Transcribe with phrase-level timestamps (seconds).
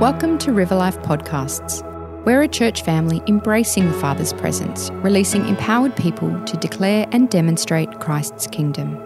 [0.00, 1.84] Welcome to River Life Podcasts.
[2.24, 8.00] We're a church family embracing the Father's presence, releasing empowered people to declare and demonstrate
[8.00, 8.98] Christ's kingdom.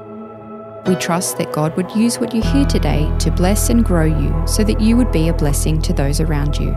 [0.87, 4.35] We trust that God would use what you hear today to bless and grow you
[4.47, 6.73] so that you would be a blessing to those around you.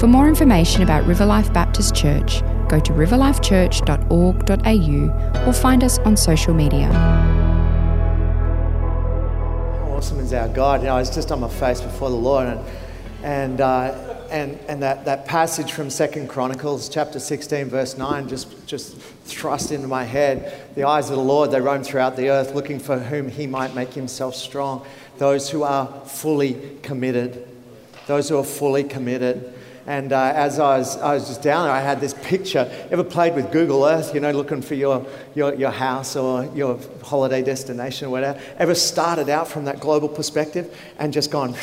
[0.00, 6.16] For more information about River Life Baptist Church, go to riverlifechurch.org.au or find us on
[6.16, 6.92] social media.
[9.78, 10.80] How awesome is our God?
[10.80, 12.60] You know, I was just on my face before the Lord and
[13.22, 18.66] and, uh, and, and that, that passage from Second Chronicles chapter 16 verse 9 just,
[18.66, 20.74] just thrust into my head.
[20.74, 23.74] The eyes of the Lord, they roam throughout the earth looking for whom he might
[23.74, 24.84] make himself strong.
[25.18, 27.48] Those who are fully committed.
[28.06, 29.54] Those who are fully committed.
[29.86, 32.70] And uh, as I was, I was just down there, I had this picture.
[32.90, 36.80] Ever played with Google Earth, you know, looking for your, your, your house or your
[37.04, 38.40] holiday destination or whatever?
[38.58, 41.54] Ever started out from that global perspective and just gone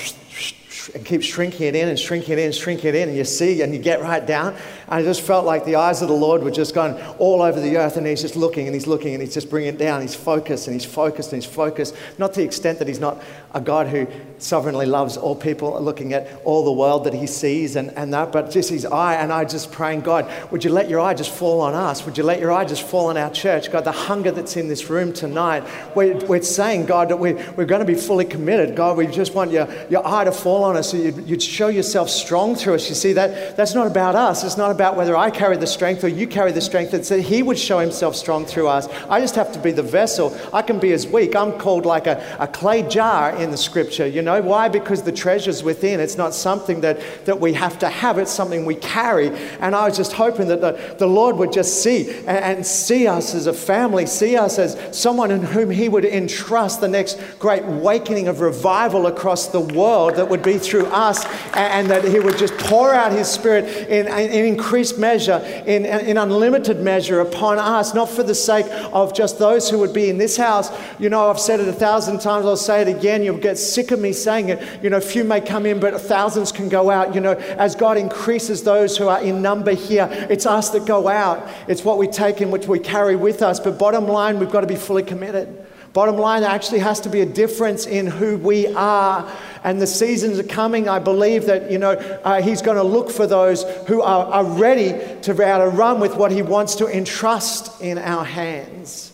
[0.89, 3.23] and keep shrinking it in and shrinking it in and shrinking it in, and you
[3.23, 4.55] see and you get right down.
[4.93, 7.77] I just felt like the eyes of the Lord were just going all over the
[7.77, 10.01] earth, and He's just looking and He's looking and He's just bringing it down.
[10.01, 11.95] He's focused and He's focused and He's focused.
[12.19, 13.19] Not to the extent that He's not
[13.55, 14.05] a God who
[14.37, 18.31] sovereignly loves all people, looking at all the world that He sees and, and that,
[18.31, 19.15] but just His eye.
[19.15, 22.05] And I just praying, God, would you let your eye just fall on us?
[22.05, 23.71] Would you let your eye just fall on our church?
[23.71, 25.63] God, the hunger that's in this room tonight,
[25.95, 28.75] we're, we're saying, God, that we, we're going to be fully committed.
[28.75, 31.69] God, we just want your, your eye to fall on us so you'd, you'd show
[31.69, 32.87] yourself strong through us.
[32.89, 34.43] You see, that, that's not about us.
[34.43, 36.91] It's not about whether I carry the strength or you carry the strength.
[36.91, 38.87] That He would show Himself strong through us.
[39.09, 40.37] I just have to be the vessel.
[40.51, 41.35] I can be as weak.
[41.35, 44.05] I'm called like a, a clay jar in the scripture.
[44.05, 44.67] You know why?
[44.67, 45.99] Because the treasure's within.
[45.99, 49.29] It's not something that, that we have to have, it's something we carry.
[49.59, 53.07] And I was just hoping that the, the Lord would just see and, and see
[53.07, 57.19] us as a family, see us as someone in whom He would entrust the next
[57.39, 62.03] great awakening of revival across the world that would be through us, and, and that
[62.03, 67.19] He would just pour out His Spirit in, in increased measure, in, in unlimited measure
[67.19, 70.71] upon us, not for the sake of just those who would be in this house.
[70.99, 73.23] You know, I've said it a thousand times, I'll say it again.
[73.23, 74.81] You'll get sick of me saying it.
[74.81, 77.13] You know, few may come in, but thousands can go out.
[77.13, 81.09] You know, as God increases those who are in number here, it's us that go
[81.09, 81.45] out.
[81.67, 83.59] It's what we take in, which we carry with us.
[83.59, 85.62] But bottom line, we've got to be fully committed.
[85.93, 89.31] Bottom line, actually has to be a difference in who we are.
[89.63, 90.89] And the seasons are coming.
[90.89, 94.43] I believe that, you know, uh, He's going to look for those who are, are
[94.43, 99.11] ready to be able to run with what He wants to entrust in our hands.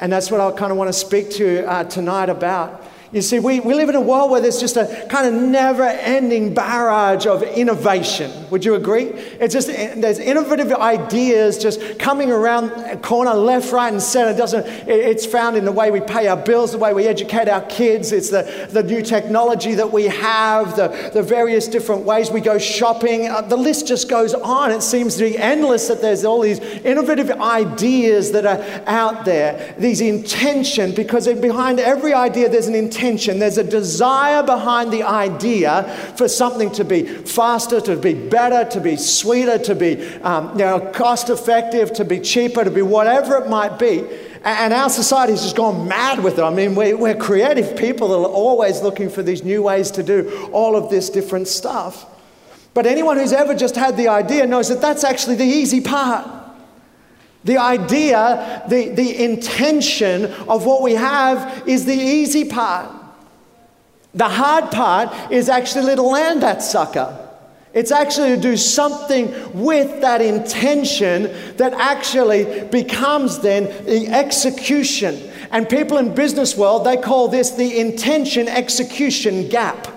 [0.00, 2.82] And that's what I kind of want to speak to uh, tonight about.
[3.14, 5.84] You see, we, we live in a world where there's just a kind of never
[5.84, 8.28] ending barrage of innovation.
[8.50, 9.04] Would you agree?
[9.04, 14.32] It's just, there's innovative ideas just coming around a corner, left, right, and center.
[14.32, 17.48] It doesn't, it's found in the way we pay our bills, the way we educate
[17.48, 18.10] our kids.
[18.10, 22.58] It's the, the new technology that we have, the, the various different ways we go
[22.58, 23.28] shopping.
[23.28, 24.72] Uh, the list just goes on.
[24.72, 29.76] It seems to be endless that there's all these innovative ideas that are out there,
[29.78, 35.02] these intention, because behind every idea there's an intention intention, there's a desire behind the
[35.02, 35.84] idea
[36.16, 40.64] for something to be faster, to be better, to be sweeter, to be um, you
[40.64, 44.04] know, cost effective, to be cheaper, to be whatever it might be.
[44.42, 46.42] And our society's just gone mad with it.
[46.42, 50.48] I mean, we're creative people that are always looking for these new ways to do
[50.52, 52.06] all of this different stuff.
[52.74, 56.28] But anyone who's ever just had the idea knows that that's actually the easy part.
[57.44, 62.93] The idea, the, the intention of what we have is the easy part.
[64.14, 67.20] The hard part is actually to land that sucker.
[67.72, 71.24] It's actually to do something with that intention
[71.56, 75.20] that actually becomes then the execution.
[75.50, 79.88] And people in business world, they call this the intention execution gap.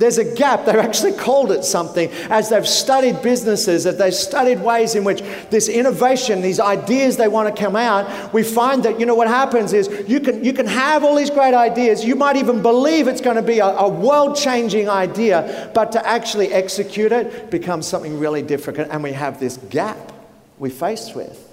[0.00, 0.64] There's a gap.
[0.64, 5.20] They've actually called it something as they've studied businesses, as they've studied ways in which
[5.50, 8.32] this innovation, these ideas they want to come out.
[8.32, 11.28] We find that, you know, what happens is you can, you can have all these
[11.28, 12.02] great ideas.
[12.02, 16.08] You might even believe it's going to be a, a world changing idea, but to
[16.08, 18.88] actually execute it becomes something really difficult.
[18.90, 20.12] And we have this gap
[20.58, 21.46] we're faced with.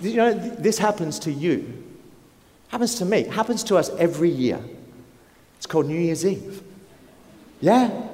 [0.00, 1.82] You know, this happens to you,
[2.68, 4.62] happens to me, happens to us every year.
[5.56, 6.62] It's called New Year's Eve.
[7.60, 8.08] Yeah.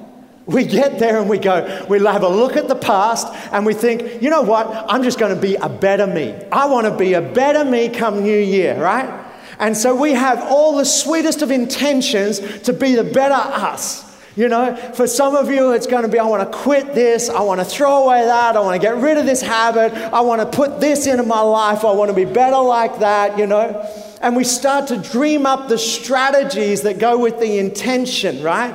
[0.44, 3.74] We get there and we go, we have a look at the past and we
[3.74, 4.66] think, you know what?
[4.88, 6.34] I'm just going to be a better me.
[6.50, 9.24] I want to be a better me come New Year, right?
[9.60, 14.10] And so we have all the sweetest of intentions to be the better us.
[14.34, 17.28] You know, for some of you, it's going to be I want to quit this,
[17.28, 20.22] I want to throw away that, I want to get rid of this habit, I
[20.22, 23.46] want to put this into my life, I want to be better like that, you
[23.46, 23.86] know.
[24.22, 28.74] And we start to dream up the strategies that go with the intention, right?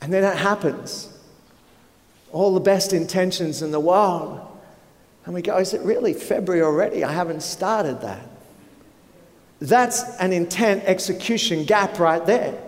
[0.00, 1.08] And then it happens.
[2.32, 4.40] All the best intentions in the world.
[5.24, 7.04] And we go, is it really February already?
[7.04, 8.26] I haven't started that.
[9.60, 12.58] That's an intent execution gap right there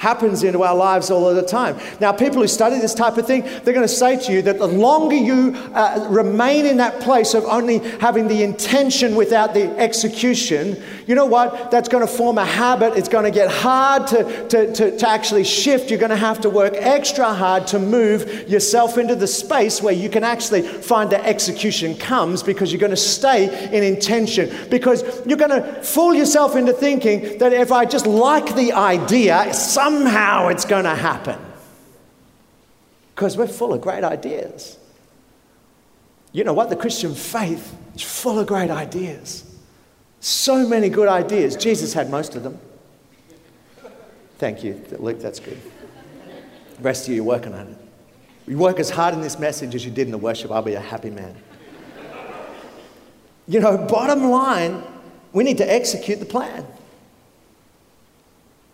[0.00, 1.78] happens into our lives all of the time.
[2.00, 4.58] Now, people who study this type of thing, they're going to say to you that
[4.58, 9.68] the longer you uh, remain in that place of only having the intention without the
[9.78, 11.72] execution, you know what?
[11.72, 12.96] That's going to form a habit.
[12.96, 15.90] It's going to get hard to, to, to, to actually shift.
[15.90, 19.92] You're going to have to work extra hard to move yourself into the space where
[19.92, 23.46] you can actually find the execution comes because you're going to stay
[23.76, 24.54] in intention.
[24.70, 29.52] Because you're going to fool yourself into thinking that if I just like the idea,
[29.52, 31.40] somehow it's going to happen.
[33.16, 34.78] Because we're full of great ideas.
[36.30, 36.70] You know what?
[36.70, 39.49] The Christian faith is full of great ideas.
[40.20, 41.56] So many good ideas.
[41.56, 42.58] Jesus had most of them.
[44.38, 45.60] Thank you, Luke, that's good.
[46.76, 47.76] The rest of you, you're working on it.
[48.46, 50.74] You work as hard in this message as you did in the worship, I'll be
[50.74, 51.36] a happy man.
[53.46, 54.82] You know, bottom line,
[55.32, 56.66] we need to execute the plan.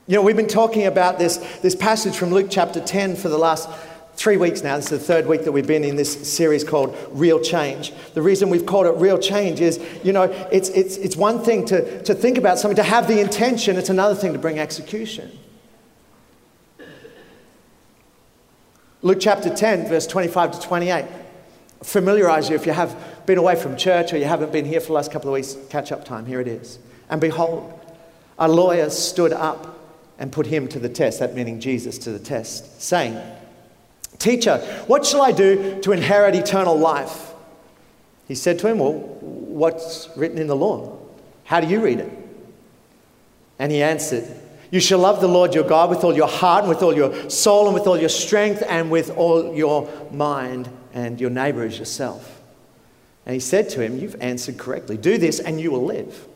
[0.06, 3.38] You know, we've been talking about this, this passage from Luke chapter 10 for the
[3.38, 3.68] last
[4.16, 4.76] three weeks now.
[4.76, 7.92] This is the third week that we've been in this series called Real Change.
[8.14, 11.66] The reason we've called it Real Change is, you know, it's, it's, it's one thing
[11.66, 15.30] to, to think about something, to have the intention, it's another thing to bring execution.
[19.02, 21.04] Luke chapter 10, verse 25 to 28.
[21.82, 24.88] Familiarize you if you have been away from church or you haven't been here for
[24.88, 26.24] the last couple of weeks, catch up time.
[26.24, 26.78] Here it is.
[27.10, 27.78] And behold,
[28.38, 29.78] a lawyer stood up
[30.18, 33.20] and put him to the test, that meaning Jesus to the test, saying,
[34.18, 37.32] Teacher, what shall I do to inherit eternal life?
[38.28, 40.98] He said to him, Well, what's written in the law?
[41.44, 42.12] How do you read it?
[43.58, 44.24] And he answered,
[44.70, 47.30] You shall love the Lord your God with all your heart and with all your
[47.30, 51.78] soul and with all your strength and with all your mind, and your neighbor as
[51.78, 52.40] yourself.
[53.26, 54.96] And he said to him, You've answered correctly.
[54.96, 56.26] Do this and you will live.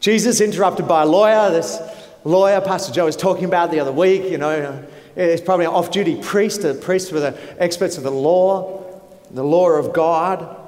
[0.00, 1.50] Jesus interrupted by a lawyer.
[1.50, 1.80] This
[2.24, 4.84] lawyer, Pastor Joe was talking about the other week, you know,
[5.14, 8.84] he's probably an off duty priest, a priest with the experts of the law,
[9.30, 10.60] the law of God.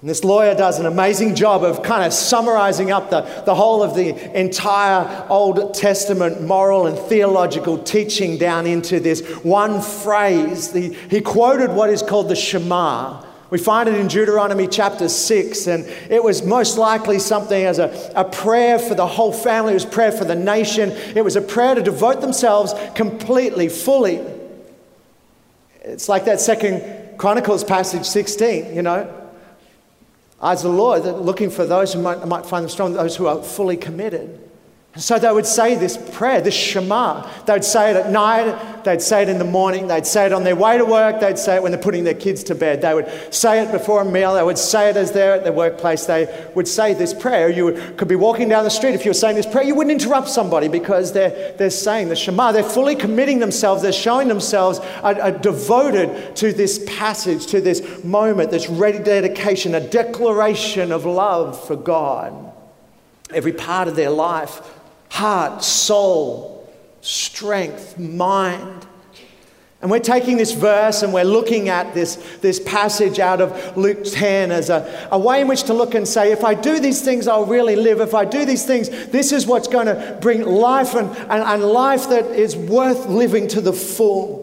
[0.00, 3.84] And this lawyer does an amazing job of kind of summarizing up the, the whole
[3.84, 10.72] of the entire Old Testament moral and theological teaching down into this one phrase.
[10.72, 15.84] He quoted what is called the Shema, we find it in Deuteronomy chapter 6, and
[16.08, 19.84] it was most likely something as a, a prayer for the whole family, it was
[19.84, 24.22] prayer for the nation, it was a prayer to devote themselves completely, fully.
[25.82, 29.28] It's like that second Chronicles passage 16, you know.
[30.40, 33.26] Eyes of the Lord, looking for those who might, might find them strong, those who
[33.26, 34.40] are fully committed.
[34.96, 37.26] So they would say this prayer, this Shema.
[37.46, 40.44] They'd say it at night, they'd say it in the morning, they'd say it on
[40.44, 42.82] their way to work, they'd say it when they're putting their kids to bed.
[42.82, 45.52] They would say it before a meal, they would say it as they're at their
[45.52, 46.04] workplace.
[46.04, 47.48] They would say this prayer.
[47.48, 48.94] You could be walking down the street.
[48.94, 52.16] If you were saying this prayer, you wouldn't interrupt somebody because they're, they're saying the
[52.16, 52.52] Shema.
[52.52, 58.04] They're fully committing themselves, they're showing themselves are, are devoted to this passage, to this
[58.04, 62.52] moment, this ready dedication, a declaration of love for God.
[63.32, 64.60] Every part of their life
[65.12, 66.72] heart, soul,
[67.02, 68.86] strength, mind.
[69.82, 74.04] And we're taking this verse and we're looking at this, this passage out of Luke
[74.04, 77.02] 10 as a, a way in which to look and say, if I do these
[77.02, 78.00] things, I'll really live.
[78.00, 81.62] If I do these things, this is what's going to bring life and, and, and
[81.62, 84.41] life that is worth living to the full.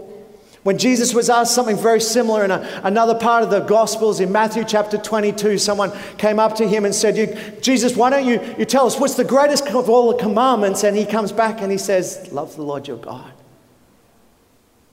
[0.69, 4.31] When Jesus was asked something very similar in a, another part of the Gospels, in
[4.31, 8.65] Matthew chapter 22, someone came up to him and said, Jesus, why don't you, you
[8.65, 10.83] tell us what's the greatest of all the commandments?
[10.83, 13.31] And he comes back and he says, Love the Lord your God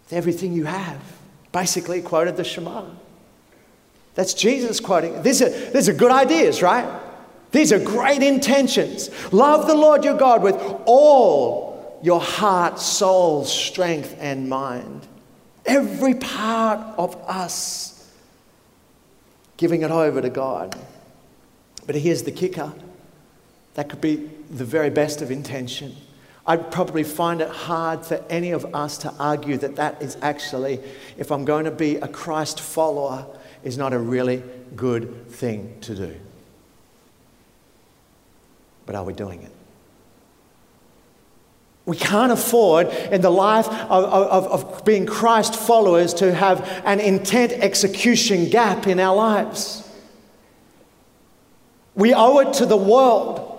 [0.04, 0.99] with everything you have.
[1.52, 2.87] Basically, quoted the Shema.
[4.14, 5.21] That's Jesus quoting.
[5.21, 6.88] These are, these are good ideas, right?
[7.50, 9.11] These are great intentions.
[9.30, 10.56] Love the Lord your God with
[10.87, 15.06] all your heart, soul, strength, and mind.
[15.66, 17.96] Every part of us
[19.56, 20.78] giving it over to God.
[21.87, 22.73] But here's the kicker
[23.75, 25.94] that could be the very best of intention.
[26.46, 30.80] I'd probably find it hard for any of us to argue that that is actually,
[31.18, 33.26] if I'm going to be a Christ follower,
[33.64, 34.42] is not a really
[34.76, 36.16] good thing to do.
[38.87, 39.55] But are we doing it?
[41.86, 47.00] We can't afford in the life of, of, of, being Christ followers to have an
[47.00, 49.88] intent execution gap in our lives.
[51.94, 53.56] We owe it to the world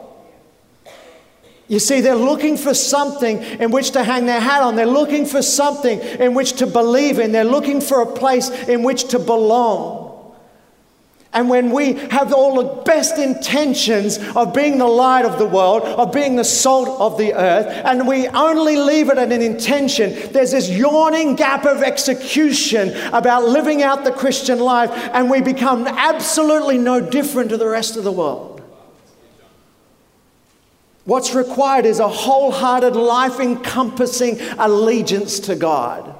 [1.69, 4.75] You see, they're looking for something in which to hang their hat on.
[4.75, 7.34] They're looking for something in which to believe in.
[7.34, 10.07] They're looking for a place in which to belong.
[11.38, 15.84] And when we have all the best intentions of being the light of the world,
[15.84, 20.32] of being the salt of the earth, and we only leave it at an intention,
[20.32, 25.86] there's this yawning gap of execution about living out the Christian life, and we become
[25.86, 28.60] absolutely no different to the rest of the world.
[31.06, 36.17] What's required is a wholehearted, life encompassing allegiance to God.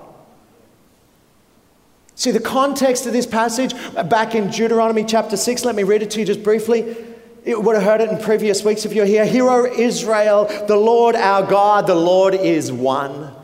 [2.17, 3.75] See, the context of this passage
[4.09, 6.97] back in Deuteronomy chapter 6, let me read it to you just briefly.
[7.45, 9.24] You would have heard it in previous weeks if you're here.
[9.24, 13.36] Hear, O Israel, the Lord our God, the Lord is one.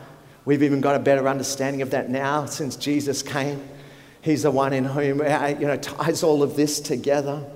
[0.44, 3.62] We've even got a better understanding of that now since Jesus came.
[4.22, 7.48] He's the one in whom uh, you know, ties all of this together.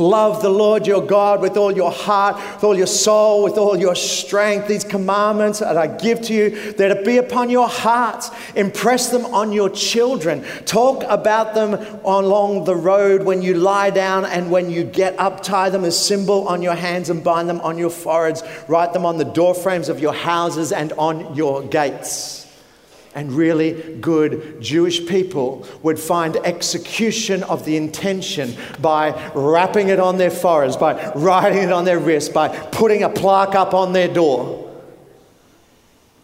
[0.00, 3.76] Love the Lord your God with all your heart, with all your soul, with all
[3.76, 4.66] your strength.
[4.66, 8.30] These commandments that I give to you, that it be upon your hearts.
[8.56, 10.42] Impress them on your children.
[10.64, 15.42] Talk about them along the road when you lie down and when you get up.
[15.42, 18.42] Tie them as symbol on your hands and bind them on your foreheads.
[18.68, 22.39] Write them on the doorframes of your houses and on your gates
[23.14, 30.16] and really good Jewish people would find execution of the intention by wrapping it on
[30.16, 34.08] their foreheads, by writing it on their wrist, by putting a plaque up on their
[34.08, 34.70] door.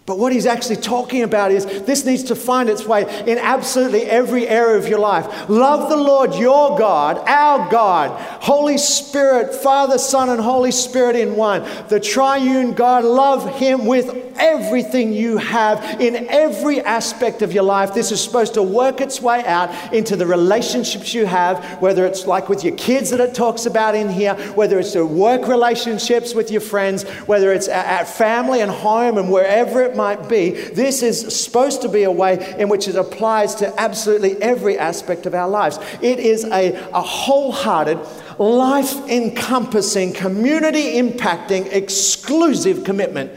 [0.06, 4.02] But what he's actually talking about is this needs to find its way in absolutely
[4.02, 5.48] every area of your life.
[5.48, 11.34] Love the Lord your God, our God, Holy Spirit, Father, Son, and Holy Spirit in
[11.34, 11.66] one.
[11.88, 17.94] The triune God, love him with everything you have in every aspect of your life.
[17.94, 22.26] This is supposed to work its way out into the relationships you have, whether it's
[22.26, 26.34] like with your kids that it talks about in here, whether it's the work relationships
[26.34, 31.02] with your friends, whether it's at family and home and wherever it might be, this
[31.02, 35.34] is supposed to be a way in which it applies to absolutely every aspect of
[35.34, 35.78] our lives.
[36.02, 37.98] It is a, a wholehearted,
[38.38, 43.32] life encompassing, community impacting, exclusive commitment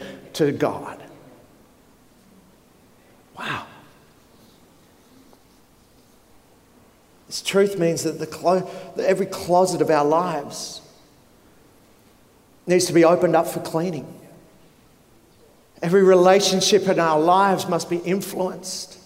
[0.46, 1.02] to God.
[3.38, 3.66] Wow.
[7.26, 10.80] This truth means that, the clo- that every closet of our lives
[12.66, 14.18] needs to be opened up for cleaning.
[15.82, 18.98] Every relationship in our lives must be influenced.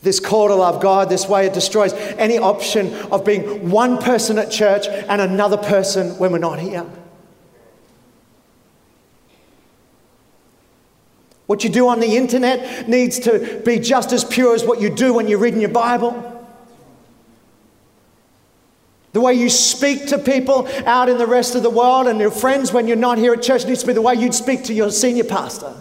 [0.00, 4.38] This call to love God, this way it destroys any option of being one person
[4.38, 6.86] at church and another person when we're not here.
[11.48, 14.90] What you do on the internet needs to be just as pure as what you
[14.90, 16.46] do when you're reading your Bible.
[19.14, 22.30] The way you speak to people out in the rest of the world and your
[22.30, 24.74] friends when you're not here at church needs to be the way you'd speak to
[24.74, 25.74] your senior pastor.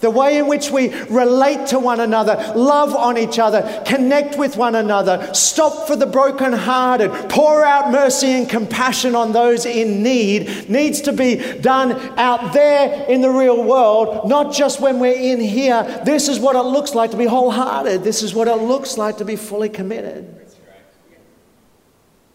[0.00, 4.56] The way in which we relate to one another, love on each other, connect with
[4.56, 10.68] one another, stop for the brokenhearted, pour out mercy and compassion on those in need,
[10.68, 15.40] needs to be done out there in the real world, not just when we're in
[15.40, 15.82] here.
[16.04, 18.04] This is what it looks like to be wholehearted.
[18.04, 20.45] This is what it looks like to be fully committed.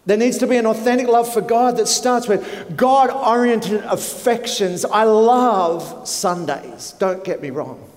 [0.06, 4.84] There needs to be an authentic love for God that starts with God oriented affections.
[4.84, 7.88] I love Sundays, don't get me wrong.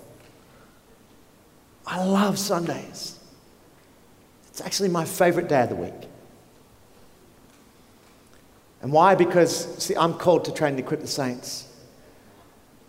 [1.87, 3.19] I love Sundays.
[4.49, 6.09] It's actually my favorite day of the week.
[8.83, 9.15] And why?
[9.15, 11.67] Because, see, I'm called to train and equip the saints.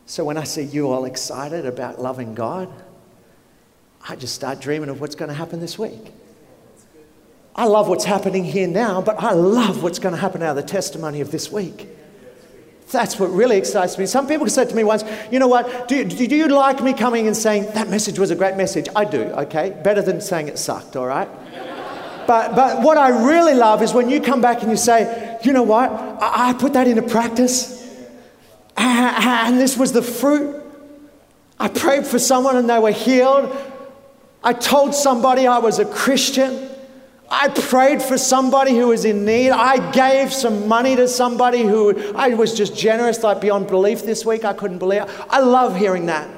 [0.05, 2.69] So when I see you all excited about loving God,
[4.07, 6.11] I just start dreaming of what's going to happen this week.
[7.55, 10.63] I love what's happening here now, but I love what's going to happen out of
[10.63, 11.87] the testimony of this week.
[12.91, 14.05] That's what really excites me.
[14.05, 17.27] Some people said to me once, you know what, do, do, you like me coming
[17.27, 18.87] and saying, that message was a great message?
[18.95, 19.75] I do, okay?
[19.83, 21.29] Better than saying it sucked, all right?
[22.27, 25.53] But, but what I really love is when you come back and you say, you
[25.53, 27.83] know what, I, I put that into practice.
[28.77, 30.61] Ah, ah, and this was the fruit.
[31.59, 33.55] I prayed for someone and they were healed.
[34.43, 36.69] I told somebody I was a Christian.
[37.29, 39.49] I prayed for somebody who was in need.
[39.49, 44.25] I gave some money to somebody who I was just generous, like beyond belief this
[44.25, 44.45] week.
[44.45, 45.09] I couldn't believe it.
[45.29, 46.29] I love hearing that.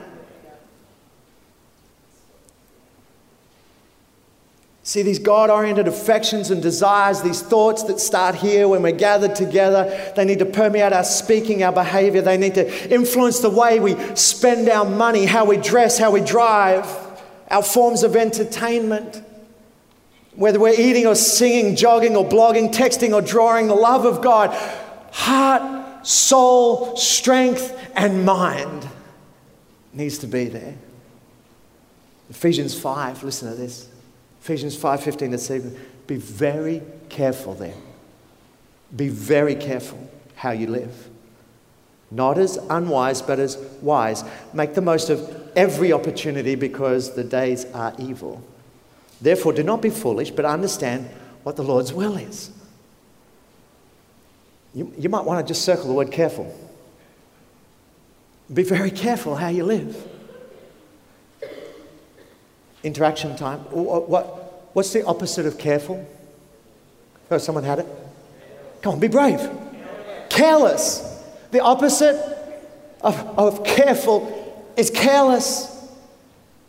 [4.88, 9.36] See, these God oriented affections and desires, these thoughts that start here when we're gathered
[9.36, 12.22] together, they need to permeate our speaking, our behavior.
[12.22, 16.22] They need to influence the way we spend our money, how we dress, how we
[16.22, 16.86] drive,
[17.52, 19.22] our forms of entertainment.
[20.38, 24.56] Whether we're eating or singing, jogging or blogging, texting or drawing, the love of God
[25.12, 28.88] heart, soul, strength, and mind
[29.94, 30.76] needs to be there.
[32.30, 33.90] Ephesians 5, listen to this.
[34.42, 35.80] Ephesians 5 15 to 7.
[36.06, 37.74] Be very careful then.
[38.96, 41.10] Be very careful how you live.
[42.12, 44.24] Not as unwise, but as wise.
[44.54, 48.44] Make the most of every opportunity because the days are evil.
[49.22, 51.10] Therefore, do not be foolish, but understand
[51.44, 52.52] what the Lord's will is.
[54.74, 56.54] You, you might want to just circle the word careful.
[58.54, 60.08] Be very careful how you live.
[62.84, 63.60] Interaction time.
[63.72, 66.08] What, what's the opposite of careful?
[67.30, 67.88] Oh, someone had it?
[68.82, 69.50] Come on, be brave.
[70.30, 71.24] Careless.
[71.52, 72.16] The opposite
[73.02, 75.77] of, of careful is careless.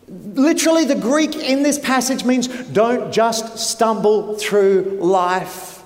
[0.09, 5.83] Literally, the Greek in this passage means don't just stumble through life,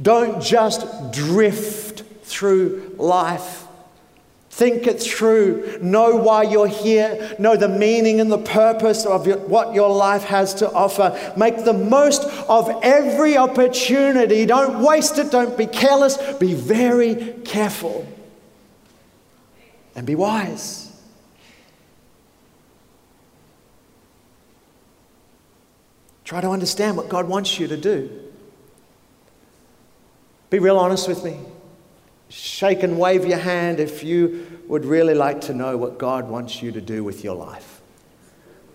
[0.00, 3.62] don't just drift through life.
[4.54, 5.80] Think it through.
[5.82, 7.34] Know why you're here.
[7.40, 11.34] Know the meaning and the purpose of your, what your life has to offer.
[11.36, 14.46] Make the most of every opportunity.
[14.46, 15.32] Don't waste it.
[15.32, 16.16] Don't be careless.
[16.34, 18.06] Be very careful.
[19.96, 20.93] And be wise.
[26.24, 28.10] Try to understand what God wants you to do.
[30.50, 31.38] Be real honest with me.
[32.28, 36.62] Shake and wave your hand if you would really like to know what God wants
[36.62, 37.80] you to do with your life.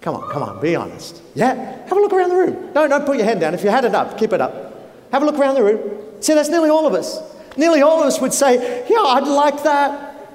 [0.01, 1.21] Come on, come on, be honest.
[1.35, 1.55] Yeah?
[1.87, 2.71] Have a look around the room.
[2.73, 3.53] No, don't put your hand down.
[3.53, 4.75] If you had it up, keep it up.
[5.11, 5.99] Have a look around the room.
[6.21, 7.19] See, that's nearly all of us.
[7.57, 10.27] Nearly all of us would say, Yeah, I'd like that.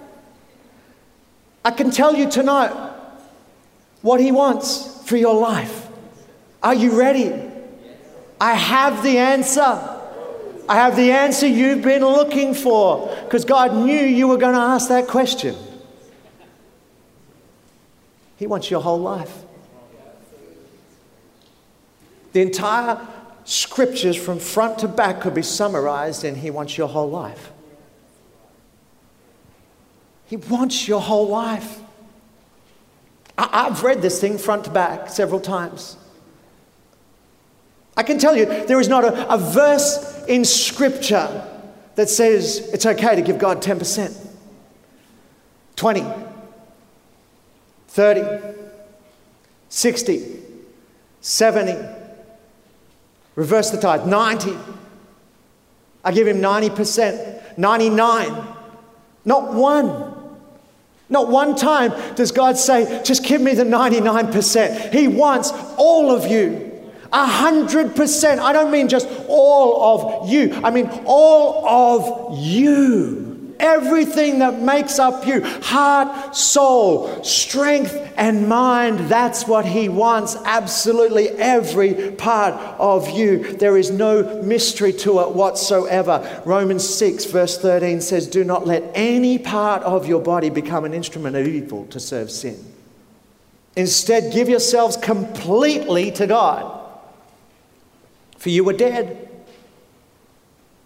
[1.65, 2.73] I can tell you tonight
[4.03, 5.84] what He wants for your life.
[6.65, 7.31] Are you ready?
[8.41, 9.91] I have the answer.
[10.67, 14.61] I have the answer you've been looking for because God knew you were going to
[14.61, 15.55] ask that question.
[18.37, 19.43] He wants your whole life.
[22.33, 22.99] The entire
[23.45, 27.53] scriptures from front to back could be summarized in He wants your whole life.
[30.25, 31.81] He wants your whole life.
[33.37, 35.99] I- have read this thing front to back several times.
[37.97, 41.49] I can tell you, there is not a, a verse in Scripture
[41.95, 44.17] that says it's okay to give God 10%,
[45.77, 46.05] 20,
[47.89, 48.57] 30,
[49.69, 50.41] 60,
[51.21, 51.89] 70,
[53.37, 54.57] reverse the tide, 90.
[56.05, 58.47] I give him 90%, 99.
[59.25, 60.13] Not one.
[61.09, 64.93] Not one time does God say, just give me the 99%.
[64.93, 66.64] He wants all of you.
[67.15, 68.41] A hundred percent.
[68.41, 73.55] I don't mean just all of you, I mean all of you.
[73.61, 80.35] Everything that makes up you heart, soul, strength, and mind that's what He wants.
[80.45, 83.57] Absolutely every part of you.
[83.59, 86.43] There is no mystery to it whatsoever.
[86.45, 90.93] Romans 6, verse 13 says, Do not let any part of your body become an
[90.93, 92.59] instrument of evil to serve sin.
[93.77, 96.84] Instead, give yourselves completely to God
[98.45, 99.27] for you were dead.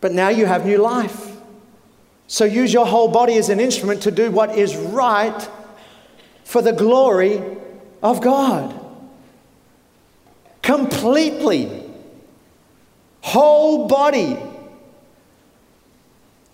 [0.00, 1.36] But now you have new life.
[2.28, 5.48] So use your whole body as an instrument to do what is right
[6.44, 7.42] for the glory
[8.00, 8.78] of God.
[10.62, 11.82] Completely.
[13.22, 14.38] Whole body.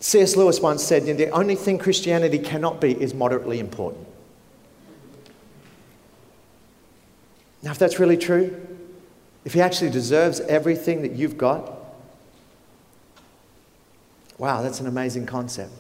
[0.01, 0.37] C.S.
[0.37, 4.07] Lewis once said, The only thing Christianity cannot be is moderately important.
[7.63, 8.59] Now, if that's really true,
[9.45, 11.71] if he actually deserves everything that you've got,
[14.39, 15.73] wow, that's an amazing concept.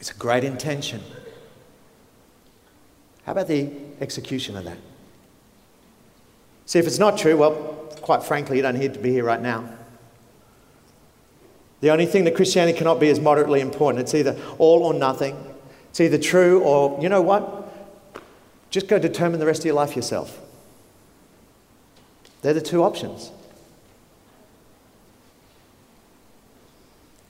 [0.00, 1.00] It's a great intention.
[3.24, 4.78] How about the execution of that?
[6.66, 7.52] See, if it's not true, well,
[8.00, 9.68] quite frankly, you don't need to be here right now.
[11.80, 14.02] The only thing that Christianity cannot be is moderately important.
[14.02, 15.36] It's either all or nothing.
[15.90, 17.68] It's either true or, you know what?
[18.70, 20.41] Just go determine the rest of your life yourself.
[22.42, 23.30] They're the two options.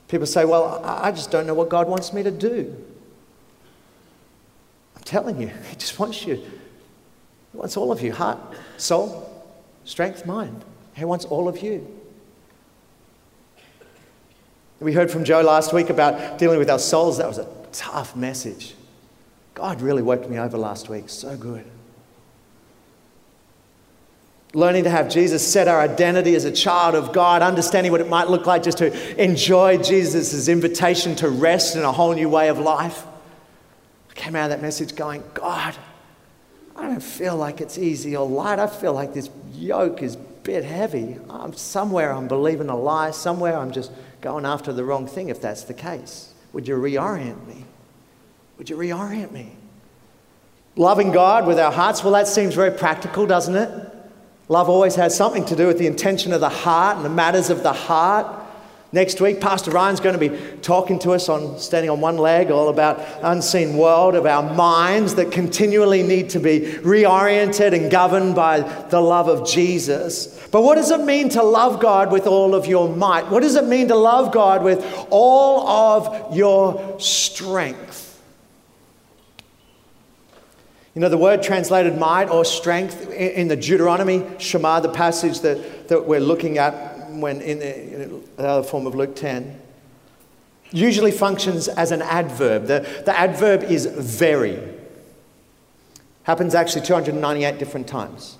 [0.09, 2.77] People say, Well, I just don't know what God wants me to do.
[4.97, 6.37] I'm telling you, He just wants you.
[6.37, 8.39] He wants all of you heart,
[8.79, 9.31] soul,
[9.85, 10.65] strength, mind.
[10.95, 11.87] He wants all of you.
[14.81, 17.19] We heard from Joe last week about dealing with our souls.
[17.19, 18.75] That was a tough message.
[19.55, 21.09] God really worked me over last week.
[21.09, 21.65] So good.
[24.55, 28.09] Learning to have Jesus set our identity as a child of God, understanding what it
[28.09, 32.49] might look like just to enjoy Jesus' invitation to rest in a whole new way
[32.49, 33.05] of life.
[34.11, 35.75] I came out of that message going, God,
[36.77, 38.59] I don't feel like it's easy or light.
[38.59, 41.19] I feel like this yoke is a bit heavy.
[41.31, 43.11] I'm, somewhere I'm believing a lie.
[43.13, 46.35] Somewhere I'm just going after the wrong thing if that's the case.
[46.53, 47.65] Would you reorient me?
[48.59, 49.57] Would you reorient me?
[50.77, 53.92] Loving God with our hearts, well, that seems very practical, doesn't it?
[54.53, 57.49] Love always has something to do with the intention of the heart and the matters
[57.49, 58.27] of the heart.
[58.93, 62.51] Next week, Pastor Ryan's going to be talking to us on standing on one leg,
[62.51, 68.35] all about unseen world of our minds that continually need to be reoriented and governed
[68.35, 68.61] by
[68.91, 70.27] the love of Jesus.
[70.51, 73.31] But what does it mean to love God with all of your might?
[73.31, 78.02] What does it mean to love God with all of your strength?
[80.95, 85.89] You know, the word translated might or strength in the Deuteronomy, Shema, the passage that,
[85.89, 89.59] that we're looking at when in the, in the other form of Luke 10,
[90.71, 92.67] usually functions as an adverb.
[92.67, 94.59] The, the adverb is very.
[96.25, 98.39] Happens actually 298 different times.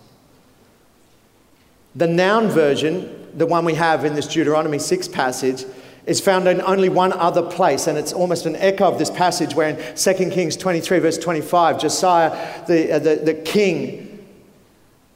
[1.95, 5.65] The noun version, the one we have in this Deuteronomy 6 passage,
[6.07, 9.55] is found in only one other place, and it's almost an echo of this passage
[9.55, 14.09] where in 2 Kings 23, verse 25, Josiah, the, uh, the, the king,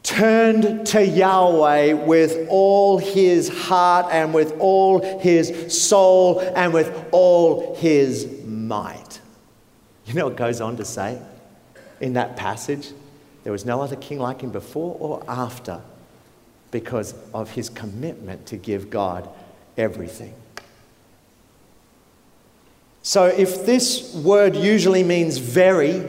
[0.07, 7.75] turned to Yahweh with all his heart and with all his soul and with all
[7.75, 9.21] his might.
[10.05, 11.21] You know what goes on to say
[12.01, 12.93] in that passage?
[13.43, 15.81] There was no other king like him before or after
[16.71, 19.29] because of his commitment to give God
[19.77, 20.35] everything.
[23.07, 26.01] So, if this word usually means very,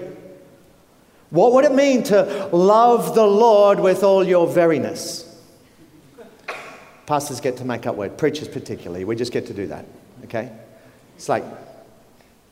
[1.29, 5.31] what would it mean to love the Lord with all your veriness?
[7.05, 9.05] Pastors get to make up words, preachers particularly.
[9.05, 9.85] We just get to do that,
[10.23, 10.51] okay?
[11.15, 11.43] It's like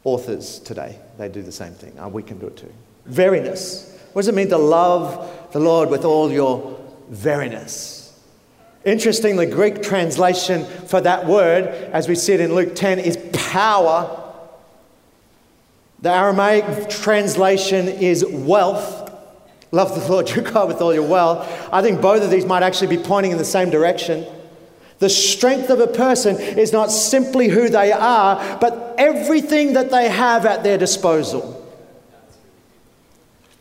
[0.03, 1.93] authors today, they do the same thing.
[1.97, 2.71] Oh, we can do it too.
[3.09, 3.97] Veriness.
[4.13, 6.79] What does it mean to love the Lord with all your
[7.11, 8.11] veriness?
[8.83, 14.21] Interestingly, Greek translation for that word, as we see it in Luke 10, is power
[16.05, 19.11] the Aramaic translation is wealth.
[19.71, 21.49] Love the Lord your God with all your wealth.
[21.73, 24.23] I think both of these might actually be pointing in the same direction.
[24.99, 30.07] The strength of a person is not simply who they are, but everything that they
[30.07, 31.59] have at their disposal.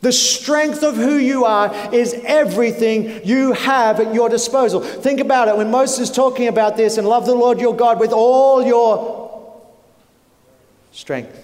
[0.02, 4.80] The strength of who you are is everything you have at your disposal.
[4.83, 7.98] Think about it when Moses is talking about this and love the Lord your God
[7.98, 9.62] with all your
[10.92, 11.43] strength.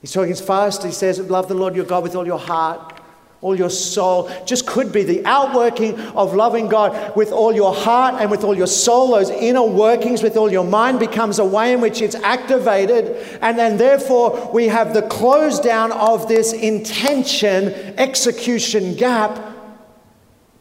[0.00, 0.82] He's talking fast.
[0.82, 3.00] He says, Love the Lord your God with all your heart,
[3.42, 4.30] all your soul.
[4.46, 8.56] Just could be the outworking of loving God with all your heart and with all
[8.56, 9.08] your soul.
[9.12, 13.16] Those inner workings with all your mind becomes a way in which it's activated.
[13.42, 19.48] And then, therefore, we have the close down of this intention execution gap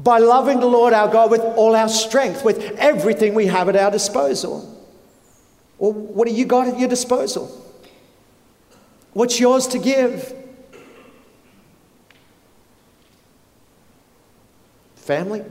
[0.02, 3.76] by loving the Lord our God with all our strength, with everything we have at
[3.76, 4.76] our disposal.
[5.78, 7.69] Well, what do you got at your disposal?
[9.20, 10.34] What's yours to give?
[14.96, 15.44] Family,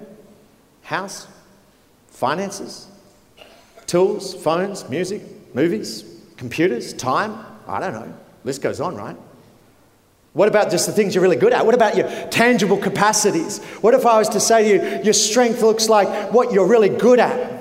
[0.81, 1.27] house,
[2.07, 2.89] finances,
[3.87, 5.21] tools, phones, music,
[5.55, 6.03] movies,
[6.39, 7.45] computers, time.
[7.67, 8.11] I don't know.
[8.43, 9.17] List goes on, right?
[10.33, 11.67] What about just the things you're really good at?
[11.67, 13.63] What about your tangible capacities?
[13.83, 16.89] What if I was to say to you, your strength looks like what you're really
[16.89, 17.58] good at?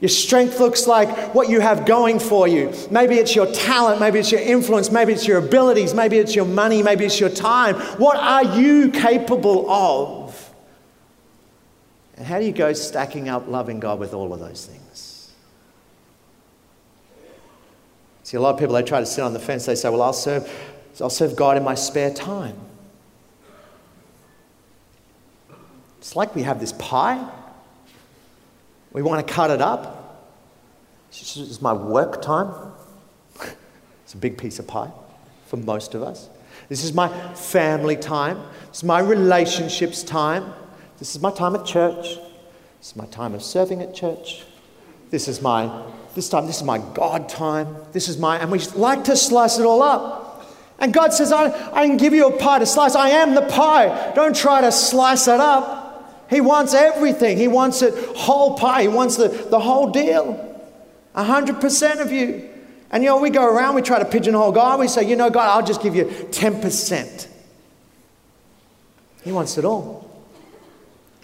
[0.00, 2.72] Your strength looks like what you have going for you.
[2.90, 6.44] Maybe it's your talent, maybe it's your influence, maybe it's your abilities, maybe it's your
[6.44, 7.76] money, maybe it's your time.
[7.98, 10.54] What are you capable of?
[12.16, 15.32] And how do you go stacking up loving God with all of those things?
[18.24, 19.66] See, a lot of people, they try to sit on the fence.
[19.66, 20.50] They say, Well, I'll serve,
[21.00, 22.56] I'll serve God in my spare time.
[25.98, 27.26] It's like we have this pie
[28.94, 30.00] we want to cut it up.
[31.10, 32.50] This is my work time.
[34.04, 34.90] It's a big piece of pie
[35.46, 36.28] for most of us.
[36.68, 38.38] This is my family time.
[38.68, 40.54] This is my relationships time.
[40.98, 42.16] This is my time at church.
[42.78, 44.44] This is my time of serving at church.
[45.10, 47.76] This is my this time, this is my God time.
[47.92, 50.46] This is my and we like to slice it all up.
[50.78, 52.94] And God says, I, I can give you a pie to slice.
[52.94, 54.12] I am the pie.
[54.14, 55.83] Don't try to slice it up.
[56.30, 57.36] He wants everything.
[57.38, 58.82] He wants it whole pie.
[58.82, 60.62] He wants the, the whole deal.
[61.14, 62.48] 100% of you.
[62.90, 64.80] And you know, we go around, we try to pigeonhole God.
[64.80, 67.28] We say, you know, God, I'll just give you 10%.
[69.22, 70.10] He wants it all.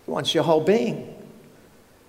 [0.05, 1.15] He wants your whole being.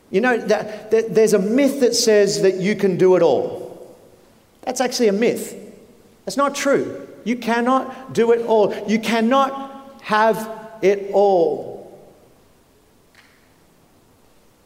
[0.09, 3.95] You know, that, that, there's a myth that says that you can do it all.
[4.63, 5.55] That's actually a myth.
[6.25, 7.07] That's not true.
[7.23, 8.73] You cannot do it all.
[8.87, 10.49] You cannot have
[10.81, 11.80] it all.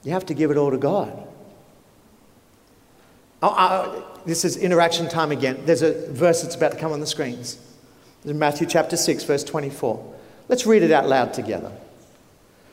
[0.06, 1.28] You have to give it all to God.
[3.42, 5.60] Oh, uh, this is interaction time again.
[5.66, 7.58] There's a verse that's about to come on the screens.
[8.24, 10.14] In Matthew chapter 6, verse 24.
[10.48, 11.72] Let's read it out loud together.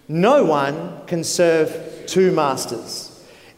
[0.09, 3.09] No one can serve two masters.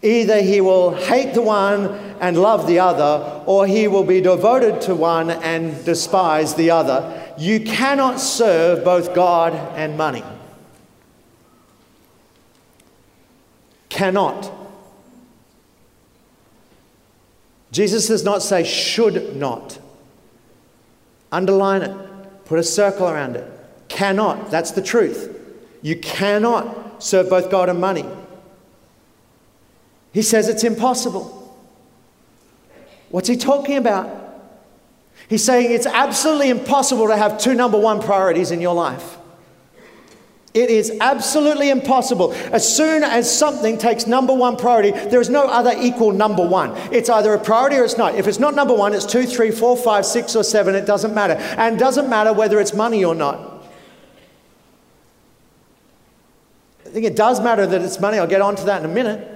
[0.02, 1.86] Either he will hate the one
[2.20, 7.34] and love the other, or he will be devoted to one and despise the other.
[7.38, 10.22] You cannot serve both God and money.
[14.04, 14.52] Cannot.
[17.72, 19.78] Jesus does not say should not.
[21.32, 23.50] Underline it, put a circle around it.
[23.88, 24.50] Cannot.
[24.50, 25.34] That's the truth.
[25.80, 28.04] You cannot serve both God and money.
[30.12, 31.58] He says it's impossible.
[33.08, 34.10] What's he talking about?
[35.30, 39.16] He's saying it's absolutely impossible to have two number one priorities in your life.
[40.54, 42.32] It is absolutely impossible.
[42.32, 46.70] As soon as something takes number one priority, there is no other equal number one.
[46.92, 48.14] It's either a priority or it's not.
[48.14, 50.76] If it's not number one, it's two, three, four, five, six, or seven.
[50.76, 51.34] It doesn't matter.
[51.34, 53.64] And it doesn't matter whether it's money or not.
[56.86, 58.18] I think it does matter that it's money.
[58.18, 59.28] I'll get onto that in a minute.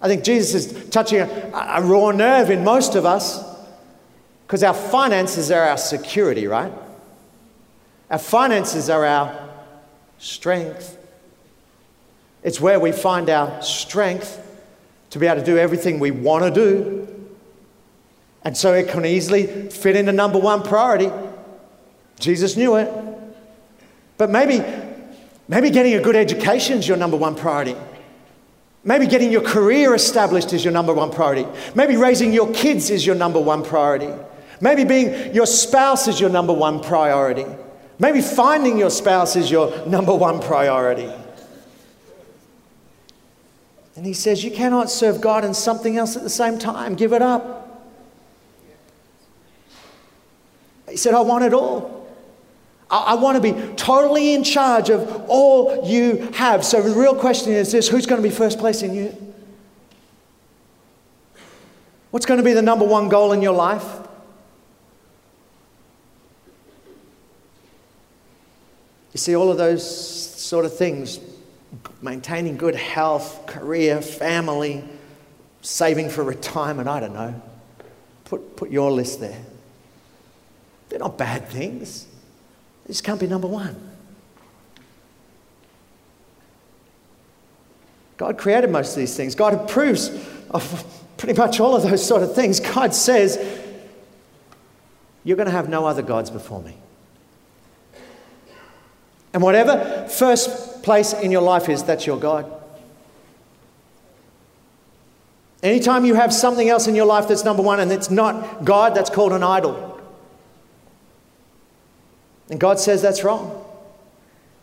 [0.00, 3.44] I think Jesus is touching a, a raw nerve in most of us
[4.46, 6.72] because our finances are our security, right?
[8.10, 9.47] Our finances are our
[10.18, 10.96] strength.
[12.42, 14.44] It's where we find our strength
[15.10, 17.28] to be able to do everything we want to do.
[18.44, 21.10] And so it can easily fit into number one priority.
[22.20, 22.92] Jesus knew it.
[24.16, 24.62] But maybe
[25.48, 27.74] Maybe getting a good education is your number one priority.
[28.84, 31.46] Maybe getting your career established is your number one priority.
[31.74, 34.12] Maybe raising your kids is your number one priority.
[34.60, 37.46] Maybe being your spouse is your number one priority.
[37.98, 41.12] Maybe finding your spouse is your number one priority.
[43.96, 46.94] And he says, You cannot serve God and something else at the same time.
[46.94, 47.58] Give it up.
[50.88, 51.98] He said, I want it all.
[52.90, 56.64] I, want to be totally in charge of all you have.
[56.64, 59.34] So the real question is this who's going to be first place in you?
[62.10, 64.07] What's going to be the number one goal in your life?
[69.18, 69.84] You see, all of those
[70.40, 71.18] sort of things
[72.00, 74.84] maintaining good health, career, family,
[75.60, 77.42] saving for retirement, I don't know.
[78.26, 79.42] Put, put your list there.
[80.88, 82.06] They're not bad things.
[82.86, 83.74] This can't be number one.
[88.18, 89.34] God created most of these things.
[89.34, 90.10] God approves
[90.50, 90.84] of
[91.16, 92.60] pretty much all of those sort of things.
[92.60, 93.36] God says,
[95.24, 96.76] You're going to have no other gods before me.
[99.32, 102.50] And whatever first place in your life is, that's your God.
[105.62, 108.94] Anytime you have something else in your life that's number one and it's not God,
[108.94, 110.00] that's called an idol.
[112.48, 113.64] And God says that's wrong.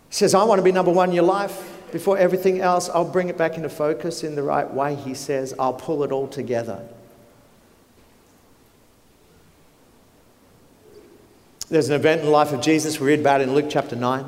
[0.10, 1.72] He says, I want to be number one in your life.
[1.92, 4.96] Before everything else, I'll bring it back into focus in the right way.
[4.96, 6.82] He says, I'll pull it all together.
[11.70, 14.26] There's an event in the life of Jesus we read about in Luke chapter 9.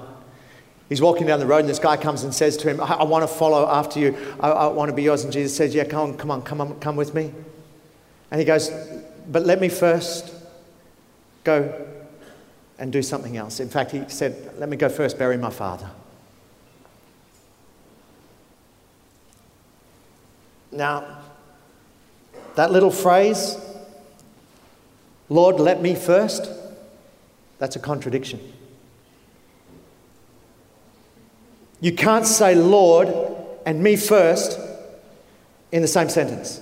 [0.90, 3.04] He's walking down the road, and this guy comes and says to him, I, I
[3.04, 4.16] want to follow after you.
[4.40, 5.24] I, I want to be yours.
[5.24, 7.34] And Jesus says, Yeah, come on, come on, come on, come with me.
[8.32, 8.72] And he goes,
[9.28, 10.34] But let me first
[11.44, 11.88] go
[12.80, 13.60] and do something else.
[13.60, 15.90] In fact, he said, Let me go first bury my father.
[20.72, 21.20] Now,
[22.56, 23.58] that little phrase,
[25.28, 26.50] Lord, let me first,
[27.60, 28.40] that's a contradiction.
[31.80, 33.14] You can't say Lord
[33.66, 34.60] and me first
[35.72, 36.62] in the same sentence.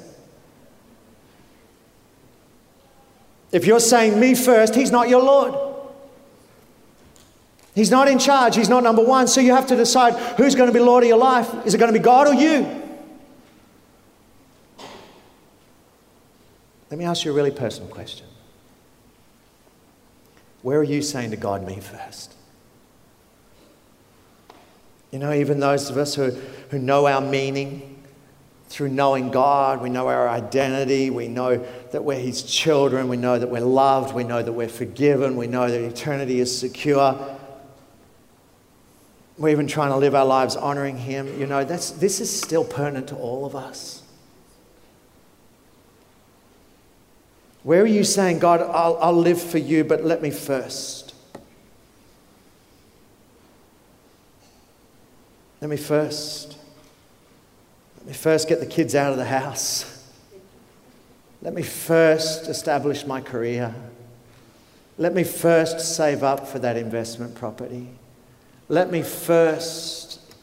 [3.51, 5.53] If you're saying me first, he's not your Lord.
[7.73, 8.55] He's not in charge.
[8.55, 9.27] He's not number one.
[9.27, 11.65] So you have to decide who's going to be Lord of your life.
[11.65, 12.83] Is it going to be God or you?
[16.89, 18.27] Let me ask you a really personal question.
[20.61, 22.34] Where are you saying to God, me first?
[25.15, 26.31] You know, even those of us who,
[26.71, 28.03] who know our meaning
[28.67, 33.39] through knowing God, we know our identity, we know that we're His children, we know
[33.39, 37.37] that we're loved, we know that we're forgiven, we know that eternity is secure.
[39.37, 42.65] we're even trying to live our lives honoring Him, you know, that's, this is still
[42.65, 44.03] pertinent to all of us.
[47.63, 51.04] Where are you saying, God, I'll, I'll live for you, but let me first?
[55.65, 56.59] Let me first.
[57.97, 60.11] Let me first get the kids out of the house.
[61.41, 63.73] Let me first establish my career.
[64.99, 67.89] Let me first save up for that investment property.
[68.69, 70.35] Let me first,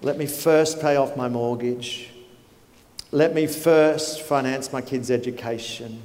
[0.00, 2.08] let me first pay off my mortgage.
[3.12, 6.00] Let me first finance my kids' education.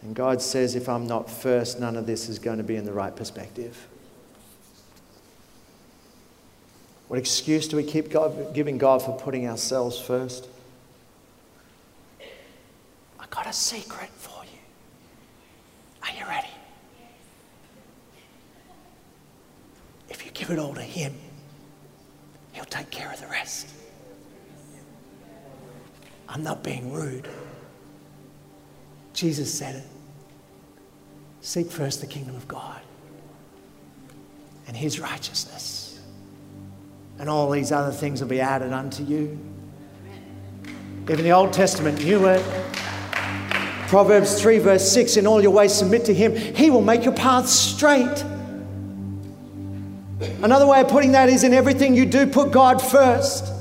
[0.00, 2.86] And God says, if I'm not first, none of this is going to be in
[2.86, 3.88] the right perspective.
[7.08, 10.48] What excuse do we keep God, giving God for putting ourselves first?
[13.20, 14.58] I got a secret for you.
[16.02, 16.48] Are you ready?
[20.08, 21.14] If you give it all to Him,
[22.52, 23.68] He'll take care of the rest.
[26.28, 27.28] I'm not being rude.
[29.12, 29.84] Jesus said it.
[31.40, 32.80] Seek first the kingdom of God
[34.66, 35.83] and His righteousness,
[37.18, 39.38] and all these other things will be added unto you.
[41.10, 42.42] Even the Old Testament knew it.
[43.88, 47.14] Proverbs 3, verse 6 In all your ways, submit to him, he will make your
[47.14, 48.24] paths straight.
[50.42, 53.52] Another way of putting that is in everything you do, put God first.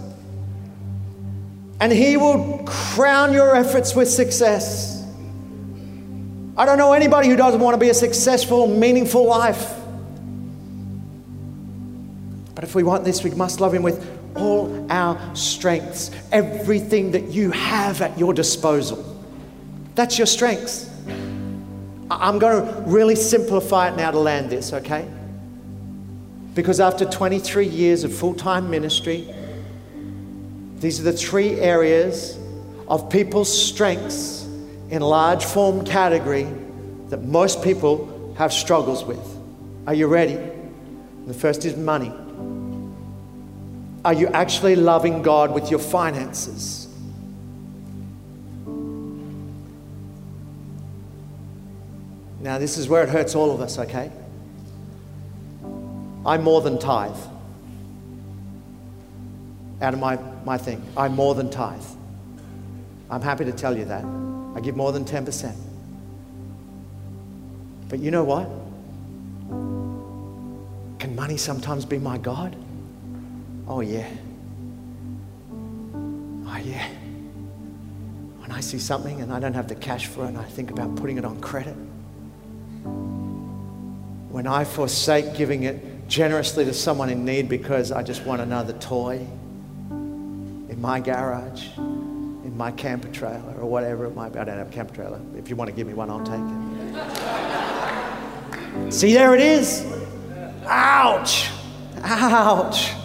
[1.80, 5.06] And he will crown your efforts with success.
[6.56, 9.83] I don't know anybody who doesn't want to be a successful, meaningful life.
[12.63, 17.26] But if we want this, we must love him with all our strengths, everything that
[17.26, 19.04] you have at your disposal.
[19.95, 20.89] That's your strengths.
[22.10, 25.06] I'm going to really simplify it now to land this, okay?
[26.54, 29.28] Because after 23 years of full time ministry,
[30.78, 32.39] these are the three areas
[32.88, 34.45] of people's strengths
[34.89, 36.47] in large form category
[37.10, 39.38] that most people have struggles with.
[39.86, 40.39] Are you ready?
[41.28, 42.13] The first is money.
[44.06, 46.88] Are you actually loving God with your finances?
[52.42, 54.12] Now, this is where it hurts all of us, okay?
[56.26, 57.16] I'm more than tithe.
[59.82, 61.84] Out of my, my thing, I'm more than tithe.
[63.10, 64.04] I'm happy to tell you that.
[64.56, 65.56] I give more than 10%.
[67.88, 68.50] But you know what?
[71.00, 72.58] Can money sometimes be my God?
[73.67, 74.10] Oh, yeah.
[76.45, 76.88] Oh, yeah.
[78.38, 80.69] When I see something and I don't have the cash for it and I think
[80.71, 81.76] about putting it on credit,
[84.30, 88.73] when I forsake giving it generously to someone in need because I just want another
[88.73, 89.26] toy
[89.89, 94.39] in my garage, in my camper trailer, or whatever it might be.
[94.39, 95.21] I don't have a camper trailer.
[95.38, 96.41] If you want to give me one, I'll take
[98.88, 98.93] it.
[98.93, 99.86] See, there it is.
[100.65, 101.49] Ouch.
[102.04, 103.03] Ouch.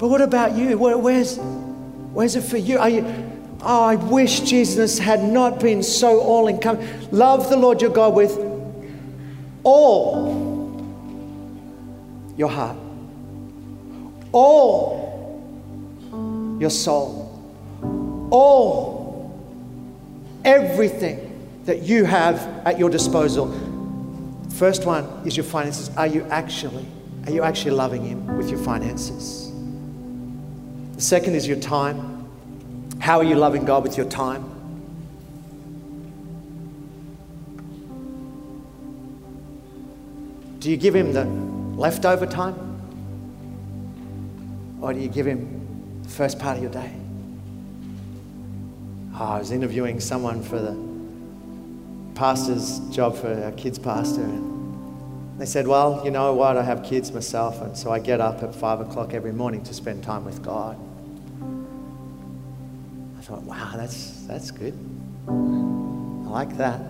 [0.00, 0.78] But what about you?
[0.78, 2.78] Where, where's, where's it for you?
[2.78, 3.04] Are you?
[3.60, 7.10] Oh, I wish Jesus had not been so all encompassing.
[7.10, 8.38] Love the Lord your God with
[9.62, 10.40] all
[12.34, 12.78] your heart,
[14.32, 15.36] all
[16.58, 17.28] your soul,
[18.30, 19.38] all
[20.46, 21.26] everything
[21.66, 23.52] that you have at your disposal.
[24.54, 25.94] First one is your finances.
[25.98, 26.86] Are you actually
[27.26, 29.49] are you actually loving him with your finances?
[31.00, 32.28] The second is your time.
[32.98, 34.44] How are you loving God with your time?
[40.58, 42.54] Do you give him the leftover time?
[44.82, 46.92] Or do you give him the first part of your day?
[49.14, 50.76] Oh, I was interviewing someone for the
[52.14, 56.58] pastor's job for our kids' pastor, and they said, Well, you know what?
[56.58, 59.72] I have kids myself, and so I get up at five o'clock every morning to
[59.72, 60.78] spend time with God.
[63.30, 64.74] Wow, that's, that's good.
[65.28, 66.80] I like that.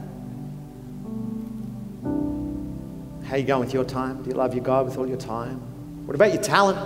[3.24, 4.22] How are you going with your time?
[4.22, 5.57] Do you love your God with all your time?
[6.07, 6.78] What about your talent?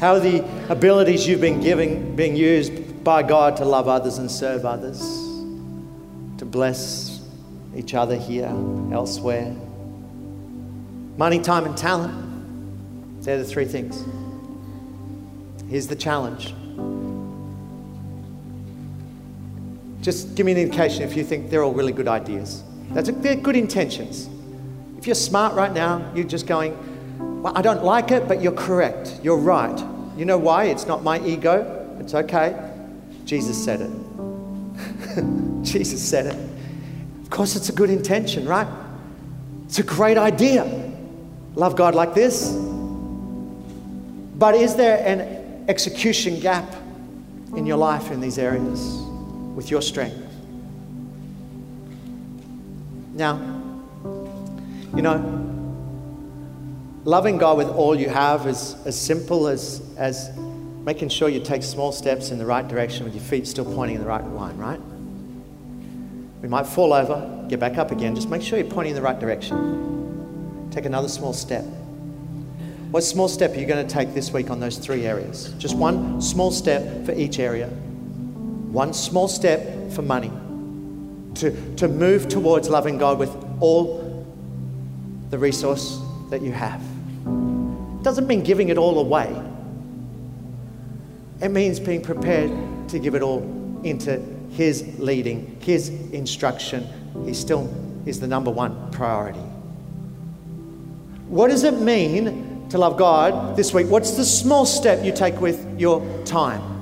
[0.00, 4.30] How are the abilities you've been giving being used by God to love others and
[4.30, 5.00] serve others?
[6.38, 7.20] To bless
[7.76, 8.46] each other here,
[8.92, 9.54] elsewhere?
[11.16, 13.22] Money, time, and talent.
[13.24, 14.04] They're the three things.
[15.68, 16.54] Here's the challenge.
[20.08, 22.62] Just give me an indication if you think they're all really good ideas.
[22.92, 24.26] That's a, they're good intentions.
[24.96, 28.52] If you're smart right now, you're just going, well, I don't like it, but you're
[28.52, 29.20] correct.
[29.22, 29.78] You're right.
[30.16, 30.64] You know why?
[30.64, 31.94] It's not my ego.
[32.00, 32.56] It's okay.
[33.26, 33.90] Jesus said it.
[35.62, 36.36] Jesus said it.
[37.20, 38.66] Of course, it's a good intention, right?
[39.66, 40.64] It's a great idea.
[41.54, 42.50] Love God like this.
[44.38, 46.74] But is there an execution gap
[47.54, 49.04] in your life in these areas
[49.58, 50.16] with your strength?
[53.14, 53.34] Now,
[54.94, 55.16] you know,
[57.02, 60.30] loving God with all you have is as simple as, as
[60.84, 63.96] making sure you take small steps in the right direction with your feet still pointing
[63.96, 64.80] in the right line, right?
[66.40, 68.14] We might fall over, get back up again.
[68.14, 70.68] Just make sure you're pointing in the right direction.
[70.70, 71.64] Take another small step.
[72.92, 75.52] What small step are you going to take this week on those three areas?
[75.58, 77.68] Just one small step for each area.
[78.72, 80.30] One small step for money.
[81.36, 84.26] To, to move towards loving God with all
[85.30, 86.00] the resource
[86.30, 86.82] that you have.
[88.02, 89.34] Doesn't mean giving it all away.
[91.40, 92.50] It means being prepared
[92.88, 93.42] to give it all
[93.84, 96.86] into His leading, His instruction.
[97.24, 97.72] He still
[98.06, 99.38] is the number one priority.
[101.28, 103.86] What does it mean to love God this week?
[103.88, 106.77] What's the small step you take with your time?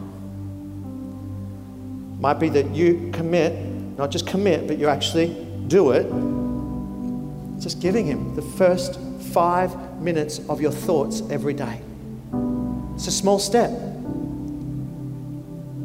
[2.20, 3.52] Might be that you commit,
[3.98, 5.34] not just commit, but you actually
[5.68, 6.06] do it.
[7.60, 8.98] Just giving Him the first
[9.32, 11.80] five minutes of your thoughts every day.
[12.94, 13.70] It's a small step.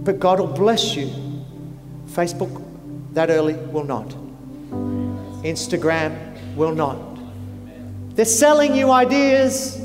[0.04, 1.12] But God will bless you.
[2.08, 2.64] Facebook
[3.14, 4.10] that early will not.
[5.44, 6.98] Instagram will not.
[8.16, 9.78] They're selling you ideas.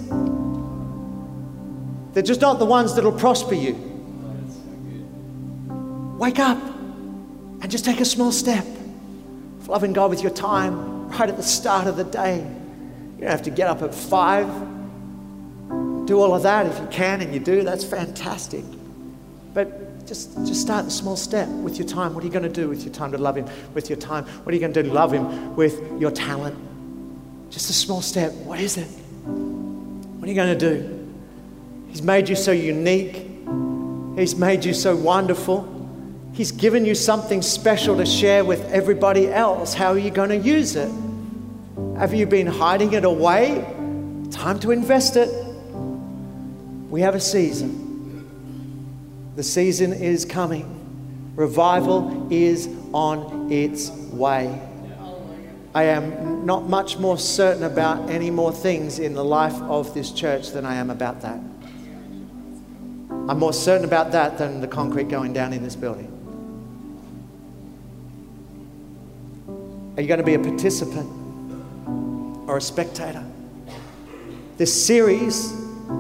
[2.13, 3.86] They're just not the ones that'll prosper you.
[6.27, 8.67] Wake up and just take a small step.
[9.61, 12.39] Of loving God with your time right at the start of the day.
[12.39, 14.49] You don't have to get up at five.
[16.09, 18.65] Do all of that if you can and you do, that's fantastic.
[19.55, 22.13] But just, just start the small step with your time.
[22.13, 24.25] What are you going to do with your time to love Him with your time?
[24.25, 26.59] What are you going to do to love Him with your talent?
[27.51, 28.33] Just a small step.
[28.33, 28.89] What is it?
[28.89, 31.15] What are you going to do?
[31.87, 33.29] He's made you so unique,
[34.17, 35.76] He's made you so wonderful.
[36.37, 39.73] He's given you something special to share with everybody else.
[39.73, 40.93] How are you going to use it?
[41.97, 43.65] Have you been hiding it away?
[44.31, 45.31] Time to invest it.
[46.91, 48.29] We have a season.
[49.35, 51.33] The season is coming.
[51.37, 54.61] Revival is on its way.
[55.75, 60.11] I am not much more certain about any more things in the life of this
[60.11, 61.41] church than I am about that.
[63.09, 66.13] I'm more certain about that than the concrete going down in this building.
[69.97, 71.09] Are you going to be a participant
[72.47, 73.25] or a spectator?
[74.59, 75.53] This series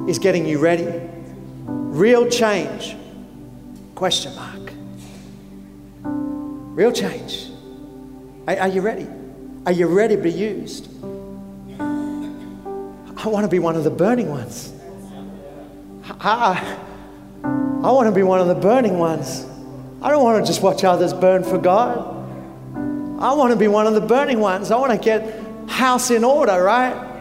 [0.07, 1.01] is getting you ready.
[1.67, 2.95] Real change?
[3.95, 4.71] Question mark.
[6.03, 7.51] Real change.
[8.47, 9.07] Are, are you ready?
[9.65, 10.89] Are you ready to be used?
[11.81, 14.75] I want to be one of the burning ones.
[16.21, 16.77] I,
[17.43, 19.47] I want to be one of the burning ones.
[20.03, 22.16] I don't want to just watch others burn for God.
[23.19, 24.71] I want to be one of the burning ones.
[24.71, 27.15] I want to get house in order, right?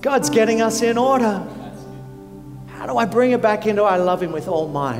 [0.00, 1.46] God's getting us in order.
[2.68, 4.98] How do I bring it back into I love Him with all my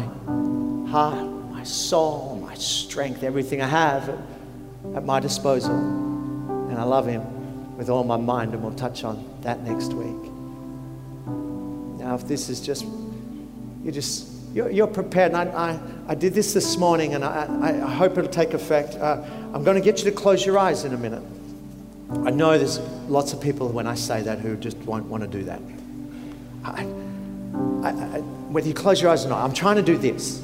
[0.91, 4.18] heart, my soul, my strength, everything I have at,
[4.97, 5.74] at my disposal?
[5.74, 10.32] And I love Him with all my mind, and we'll touch on that next week.
[11.99, 12.84] Now, if this is just,
[13.84, 15.33] you just, you're, you're prepared.
[15.35, 15.79] And I, I,
[16.09, 18.95] I, did this this morning, and I, I hope it'll take effect.
[18.95, 21.23] Uh, I'm going to get you to close your eyes in a minute.
[22.25, 25.29] I know there's lots of people when I say that who just won't want to
[25.29, 25.59] do that.
[28.51, 30.41] Whether you close your eyes or not, I'm trying to do this.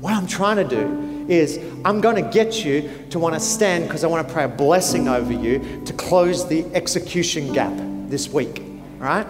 [0.00, 3.84] What I'm trying to do is I'm going to get you to want to stand
[3.84, 7.72] because I want to pray a blessing over you to close the execution gap
[8.10, 8.60] this week.
[9.00, 9.26] All right?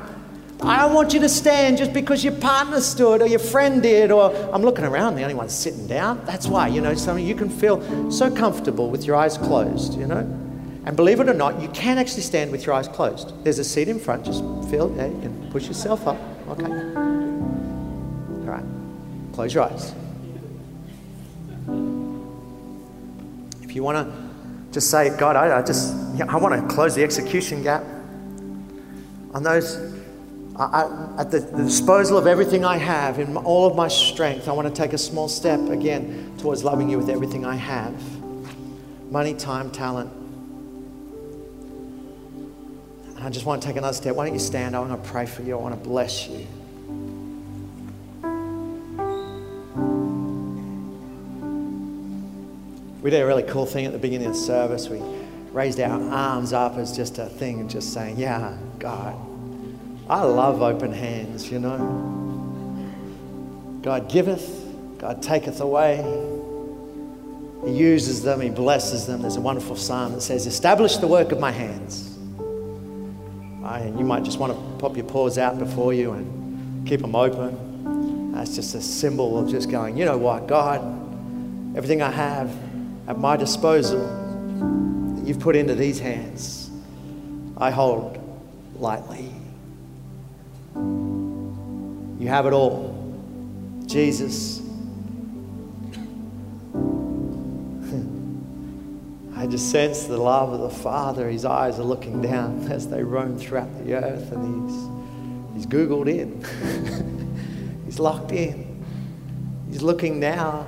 [0.62, 4.10] I don't want you to stand just because your partner stood or your friend did,
[4.10, 6.24] or I'm looking around, the only one sitting down.
[6.24, 10.06] That's why, you know, something you can feel so comfortable with your eyes closed, you
[10.06, 10.20] know.
[10.86, 13.34] And believe it or not, you can actually stand with your eyes closed.
[13.44, 16.16] There's a seat in front, just feel, yeah, you can push yourself up.
[16.48, 16.64] Okay.
[16.64, 16.70] All
[18.46, 18.64] right.
[19.34, 19.94] Close your eyes.
[23.62, 27.02] If you want to just say, God, I, I just, I want to close the
[27.02, 27.82] execution gap
[29.34, 29.95] on those
[30.58, 34.52] I, at the, the, disposal of everything I have, in all of my strength, I
[34.52, 37.94] want to take a small step again towards loving you with everything I have
[39.10, 40.10] money, time, talent.
[43.16, 44.16] And I just want to take another step.
[44.16, 44.74] Why don't you stand?
[44.74, 45.56] I want to pray for you.
[45.56, 46.46] I want to bless you.
[53.02, 54.88] We did a really cool thing at the beginning of the service.
[54.88, 55.00] We
[55.52, 59.16] raised our arms up as just a thing just saying, Yeah, God,
[60.08, 61.78] I love open hands, you know.
[63.82, 64.64] God giveth,
[64.98, 65.96] God taketh away.
[67.64, 69.22] He uses them, He blesses them.
[69.22, 72.16] There's a wonderful psalm that says, Establish the work of my hands.
[73.64, 77.14] And you might just want to pop your paws out before you and keep them
[77.14, 78.32] open.
[78.32, 80.80] That's just a symbol of just going, you know what, God,
[81.76, 82.50] everything I have
[83.08, 84.00] at my disposal
[85.16, 86.70] that you've put into these hands,
[87.56, 88.18] I hold
[88.78, 89.35] lightly.
[92.26, 92.92] You have it all.
[93.86, 94.58] Jesus.
[99.36, 101.30] I just sense the love of the Father.
[101.30, 104.68] His eyes are looking down as they roam throughout the earth, and
[105.54, 106.44] he's, he's Googled in.
[107.84, 108.84] he's locked in.
[109.68, 110.66] He's looking now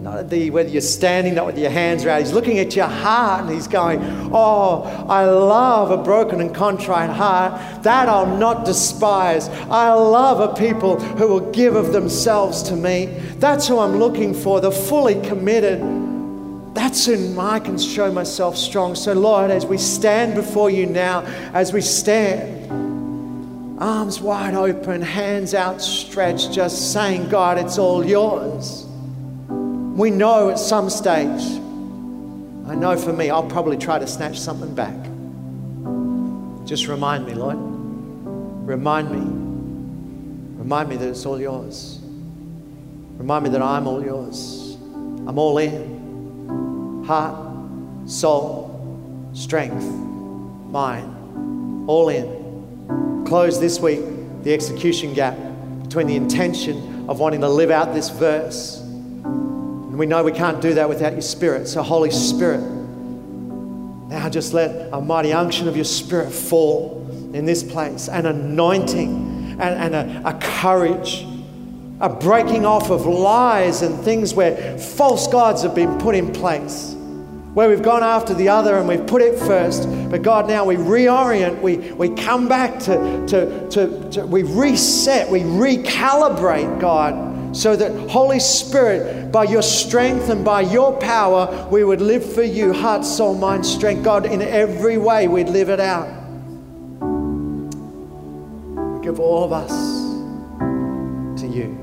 [0.00, 2.20] not at the whether you're standing, not with your hands around.
[2.20, 4.00] He's looking at your heart and he's going,
[4.32, 7.82] Oh, I love a broken and contrite heart.
[7.82, 9.48] That I'll not despise.
[9.68, 13.06] I love a people who will give of themselves to me.
[13.36, 15.80] That's who I'm looking for, the fully committed.
[16.74, 18.94] That's whom I can show myself strong.
[18.94, 22.70] So, Lord, as we stand before you now, as we stand,
[23.82, 28.86] arms wide open, hands outstretched, just saying, God, it's all yours.
[29.96, 31.42] We know at some stage,
[32.66, 34.96] I know for me, I'll probably try to snatch something back.
[36.66, 37.56] Just remind me, Lord.
[38.66, 39.18] Remind me.
[40.58, 41.98] Remind me that it's all yours.
[43.16, 44.76] Remind me that I'm all yours.
[45.26, 47.04] I'm all in.
[47.04, 49.84] Heart, soul, strength,
[50.70, 53.24] mind, all in.
[53.26, 54.00] Close this week
[54.42, 55.36] the execution gap
[55.82, 58.79] between the intention of wanting to live out this verse
[60.00, 61.68] we know we can't do that without your Spirit.
[61.68, 67.62] So, Holy Spirit, now just let a mighty unction of your Spirit fall in this
[67.62, 71.26] place, an anointing and, and a, a courage,
[72.00, 76.94] a breaking off of lies and things where false gods have been put in place.
[77.52, 79.86] Where we've gone after the other and we've put it first.
[80.10, 85.28] But God, now we reorient, we, we come back to, to, to, to, we reset,
[85.28, 91.84] we recalibrate, God, so that, Holy Spirit, by your strength and by your power, we
[91.84, 94.04] would live for you, heart, soul, mind, strength.
[94.04, 96.08] God, in every way, we'd live it out.
[98.94, 99.70] We give all of us
[101.40, 101.76] to you.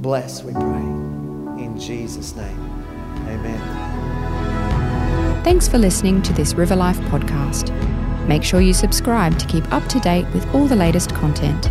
[0.00, 0.62] Bless, we pray.
[0.62, 2.84] In Jesus' name,
[3.26, 3.60] amen.
[5.42, 7.74] Thanks for listening to this River Life podcast.
[8.28, 11.70] Make sure you subscribe to keep up to date with all the latest content.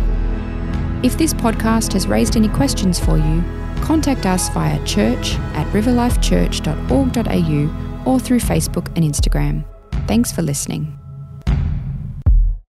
[1.02, 3.44] If this podcast has raised any questions for you,
[3.82, 9.64] contact us via church at riverlifechurch.org.au or through Facebook and Instagram.
[10.08, 10.97] Thanks for listening.